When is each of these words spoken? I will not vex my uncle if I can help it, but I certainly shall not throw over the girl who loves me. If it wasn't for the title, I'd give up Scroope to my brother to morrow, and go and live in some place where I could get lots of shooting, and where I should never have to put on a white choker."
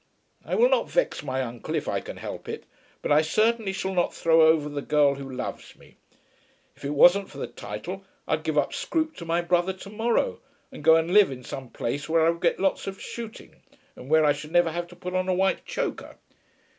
I 0.43 0.55
will 0.55 0.69
not 0.69 0.89
vex 0.89 1.21
my 1.21 1.43
uncle 1.43 1.75
if 1.75 1.87
I 1.87 1.99
can 1.99 2.17
help 2.17 2.49
it, 2.49 2.63
but 3.03 3.11
I 3.11 3.21
certainly 3.21 3.71
shall 3.71 3.93
not 3.93 4.15
throw 4.15 4.41
over 4.41 4.67
the 4.67 4.81
girl 4.81 5.13
who 5.13 5.29
loves 5.29 5.75
me. 5.75 5.95
If 6.75 6.83
it 6.83 6.95
wasn't 6.95 7.29
for 7.29 7.37
the 7.37 7.45
title, 7.45 8.03
I'd 8.27 8.41
give 8.41 8.57
up 8.57 8.73
Scroope 8.73 9.15
to 9.17 9.25
my 9.25 9.43
brother 9.43 9.73
to 9.73 9.91
morrow, 9.91 10.39
and 10.71 10.83
go 10.83 10.95
and 10.95 11.13
live 11.13 11.29
in 11.29 11.43
some 11.43 11.69
place 11.69 12.09
where 12.09 12.25
I 12.27 12.31
could 12.31 12.41
get 12.41 12.59
lots 12.59 12.87
of 12.87 12.99
shooting, 12.99 13.57
and 13.95 14.09
where 14.09 14.25
I 14.25 14.33
should 14.33 14.51
never 14.51 14.71
have 14.71 14.87
to 14.87 14.95
put 14.95 15.13
on 15.13 15.29
a 15.29 15.35
white 15.35 15.65
choker." 15.67 16.15